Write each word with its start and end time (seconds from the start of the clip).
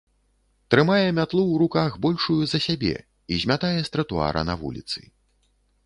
Трымае 0.73 1.07
мятлу 1.17 1.41
ў 1.47 1.55
руках 1.63 1.91
большую 2.07 2.39
за 2.55 2.63
сябе 2.67 2.95
і 3.35 3.41
змятае 3.45 3.75
з 3.81 3.89
тратуара 3.97 4.41
на 4.53 4.61
вуліцы. 4.65 4.99